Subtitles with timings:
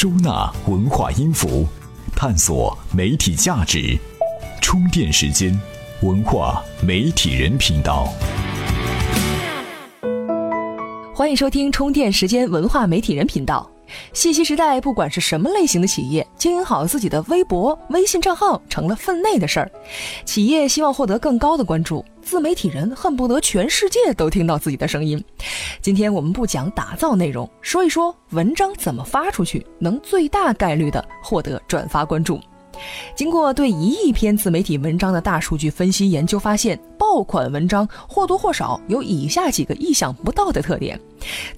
[0.00, 1.66] 收纳文化音符，
[2.16, 3.98] 探索媒体价值。
[4.62, 5.54] 充电时间，
[6.00, 8.08] 文化媒体人频道。
[11.14, 13.70] 欢迎收听充电时间文化媒体人频道。
[14.12, 19.70] 信息时代，不管是什么类型的企业，经营好自己的微博、微信账号成了分内的事儿。
[20.24, 25.22] 企业希望获得更高的关注，自媒体人恨不得全世界都听到自己的声音。
[25.80, 32.40] 今天我们不讲打造内容，说一说文章怎么发出去，能最大概率的获得转发关注。
[33.14, 40.98] 经过对一亿篇自媒体文章的大数据分析研究，发现爆款文章或多或少有以下几个意想不到的特点。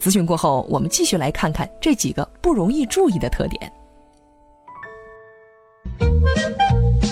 [0.01, 3.73] 咨询过后，我们继续来看看这几个不容易注意的特点。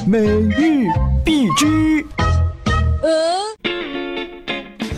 [0.07, 0.87] 每日
[1.25, 2.05] 必知。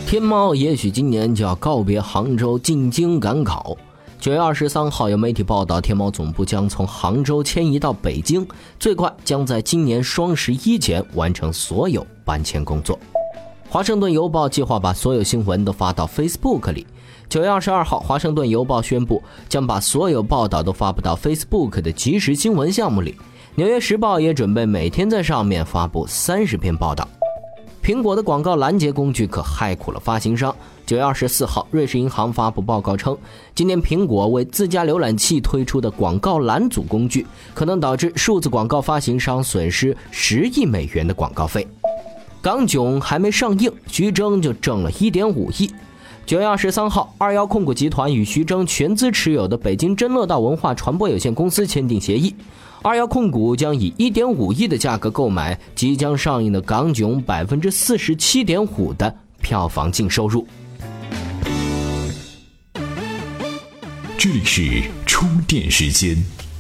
[0.07, 3.77] 天猫也许今年就要告别杭州进京赶考。
[4.22, 8.46] 九月二十三号，有媒体报道，天猫总部将从杭州迁移到北京，
[8.79, 12.96] 最快将在今年双十一前完成所有搬迁工作。
[13.68, 16.87] 华盛顿邮报计划把所有新闻都发到 Facebook 里。
[17.29, 23.16] 九月二十二号，华盛顿邮报宣布将把所有报道都发布到 Facebook 的即时新闻项目里。
[23.57, 27.09] 纽约时报也准备每天在上面发布三十篇报道。
[27.82, 30.54] 苹果的广告拦截工具可害苦了发行商。
[30.93, 33.16] 九月二十四号，瑞士银行发布报告称，
[33.54, 41.66] 今年苹果为自家浏览器推出的广告拦阻工具，可能导致数字广告发行商损失十亿美元的广告费。
[42.43, 45.73] 港囧还没上映，徐峥就挣了一点五亿。
[46.26, 52.35] 九月二十三号，二幺控股集团与徐峥全资持有的北京真乐道文化传播有限公司签订协议。
[52.82, 60.46] 二幺控股将以一点五亿的价格购买即将上映的港囧百分之四十七点五的票房净收入。
[64.19, 66.16] 这里是充电时间，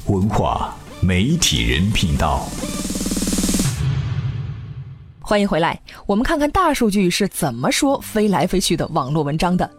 [0.06, 2.48] 文化媒体人频道。
[5.20, 9.70] 欢迎回来，我们看看大数据是怎么说飞来飞去的网络文章的。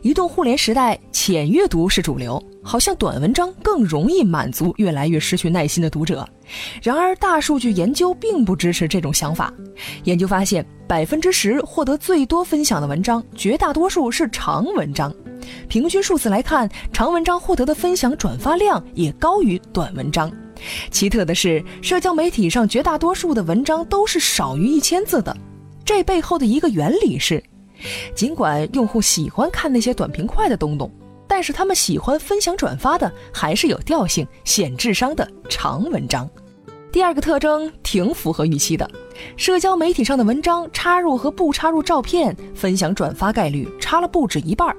[0.00, 6.26] 移动互联时代，浅阅读是主流，好像短文章更容易满足越来越失去耐心的读者。
[6.82, 9.52] 然而，大数据研究并不支持这种想法。
[10.04, 15.14] 研究发现，百分之十获得最多分享的文章，绝大多数是长文章。
[15.68, 20.32] 平均数字来看，长文章获得的分享转发量也高于短文章。
[20.90, 25.36] 奇特的是，社交媒体上绝大多数的文章都是少于一千字的。
[25.84, 27.42] 这背后的一个原理是。
[28.12, 30.90] 尽管用户喜欢看那些短平快的东东，
[31.28, 36.28] 但是他们喜欢分享转发的还是有调性、显智商的长文章。
[36.90, 38.90] 第二个特征挺符合预期的，
[39.36, 44.74] 社交媒体上的文章插入和不插入照片，分享转发概率差了不止一半。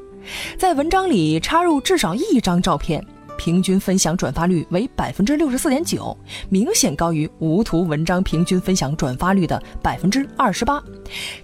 [0.57, 3.05] 在文章里插入至少一张照片。
[3.37, 6.15] 平均分享转发率为百分之六十四点九，
[6.49, 10.83] 明显高于无图文章平均分享转发率的百分之二十八。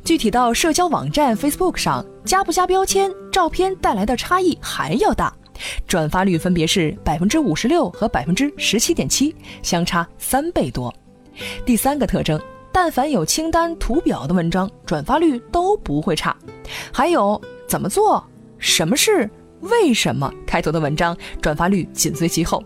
[0.04, 5.34] 具体到社交网站 Facebook 上，加不加标签，照片带来的差异还要大，
[5.88, 10.94] 转发率分别是百分之五十六和百分之十七点七，相差三倍多。
[11.66, 12.38] 第三个特征，
[12.74, 16.36] 但凡有清单图表的文章，转发率都不会差。
[16.92, 18.22] 还有怎么做？
[18.66, 19.30] 什么是？
[19.62, 22.64] 为什么开头的文章转发率紧随其后？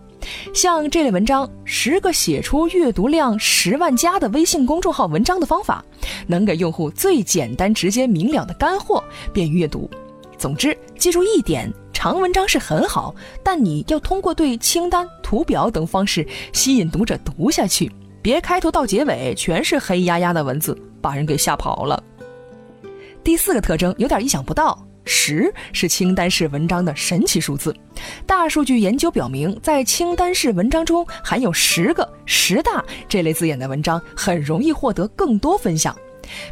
[0.54, 5.84] 像这类文章，十个写出阅读量十万加的微信公众号文章的方法，
[6.26, 9.88] 能给用户最简单、直接、明了的干货，便于阅读。
[10.38, 22.02] 总之，记住一点：长文章是很好，但你要通过对清单、图表等方式吸引读者读下去，别开头到结尾全是黑压压的文字，把人给吓跑了。
[23.22, 24.82] 第四个特征有点意想不到。
[25.04, 27.74] 十是清单式文章的神奇数字，
[28.26, 35.96] 大数据研究表明，在清单式文章中含有十个“十大”这类字眼的文章，很容易获得更多分享。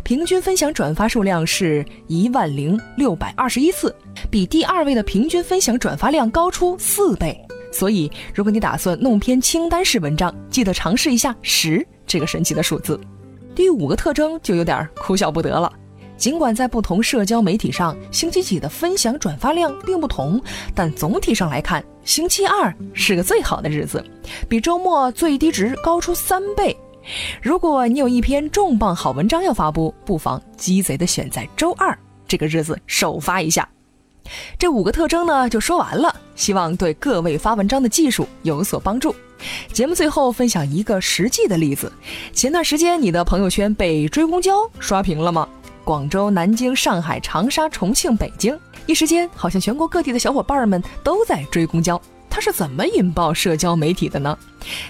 [0.03, 3.95] 平均分享转发数量是一万零六百二十一次，
[4.29, 7.39] 比第二位的平均分享转发量高出四倍。
[7.71, 12.99] 所以，如果你打算弄篇清单式文章，记得尝试一下十这个神奇的数字。
[13.55, 15.73] 第五个特征就有点哭笑不得了。
[16.19, 20.39] 尽管在不同社交媒体上，星期几的分享转发量并不同，
[20.75, 24.05] 但总体上来看，星期二是个最好的日子，
[24.49, 26.77] 比周末最低值高出三倍。
[27.41, 33.67] 如果你有一篇重磅好文章要发布，不妨鸡贼的选在周二这个日子首发一下。
[34.59, 39.15] 这五个特征呢，就说完了，希望对各位发文章的技术有所帮助。
[39.73, 41.91] 节目最后分享一个实际的例子：
[42.33, 45.49] 前段时间你的朋友圈被追公交刷屏了吗？
[45.89, 48.55] 广州、南京、上海、长沙、重庆、北京，
[48.85, 51.99] 一时间好像全国各地的小伙伴们都在追公交。
[52.29, 54.39] 他它是怎么引爆社交媒体的呢？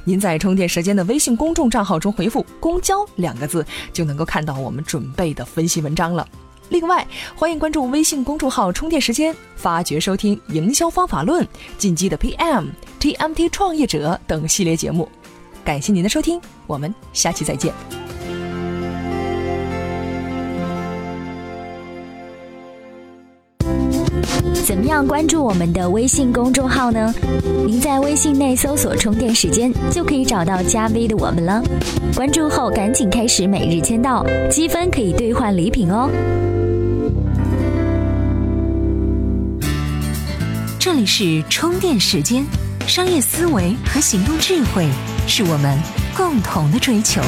[0.04, 6.28] 您在充电时间的微信公众账号中回复“公交”两个字，就能够看到我们准备的分析文章了。
[6.68, 11.42] 另外，欢迎关注微信公众号“充电时间”，发掘收听《营销方法论》、
[11.78, 12.66] 《进击的 PM》、
[13.00, 15.08] TMT 创业者等系列节目。
[15.64, 17.72] 感谢您的收听，我们下期再见。
[24.68, 27.10] 怎么样关注我们的微信公众号呢？
[27.66, 31.62] 您在微信内搜索“充电时间”，就可以找到加 V 的我们了。
[32.14, 36.10] 关注后赶紧开始每日签到，积分可以兑换礼品哦。
[40.78, 42.44] 这里是充电时间，
[42.86, 44.86] 商业思维和行动智慧
[45.26, 45.78] 是我们
[46.14, 47.22] 共同的追求。